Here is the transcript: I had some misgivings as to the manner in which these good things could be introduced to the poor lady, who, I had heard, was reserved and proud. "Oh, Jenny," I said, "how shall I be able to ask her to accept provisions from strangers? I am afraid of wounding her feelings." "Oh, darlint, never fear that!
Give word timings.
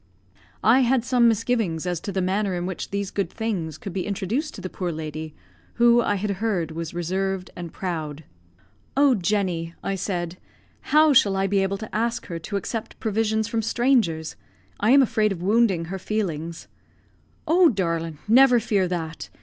I 0.63 0.79
had 0.79 1.05
some 1.05 1.27
misgivings 1.27 1.85
as 1.85 1.99
to 1.99 2.11
the 2.11 2.23
manner 2.23 2.55
in 2.55 2.65
which 2.65 2.89
these 2.89 3.11
good 3.11 3.29
things 3.29 3.77
could 3.77 3.93
be 3.93 4.07
introduced 4.07 4.55
to 4.55 4.61
the 4.61 4.67
poor 4.67 4.91
lady, 4.91 5.35
who, 5.75 6.01
I 6.01 6.15
had 6.15 6.31
heard, 6.41 6.71
was 6.71 6.95
reserved 6.95 7.51
and 7.55 7.71
proud. 7.71 8.23
"Oh, 8.97 9.13
Jenny," 9.13 9.75
I 9.83 9.93
said, 9.93 10.39
"how 10.95 11.13
shall 11.13 11.35
I 11.35 11.45
be 11.45 11.61
able 11.61 11.77
to 11.77 11.95
ask 11.95 12.25
her 12.25 12.39
to 12.39 12.57
accept 12.57 12.99
provisions 12.99 13.47
from 13.47 13.61
strangers? 13.61 14.35
I 14.79 14.89
am 14.89 15.03
afraid 15.03 15.31
of 15.31 15.43
wounding 15.43 15.85
her 15.85 15.99
feelings." 15.99 16.67
"Oh, 17.47 17.69
darlint, 17.69 18.17
never 18.27 18.59
fear 18.59 18.87
that! 18.87 19.29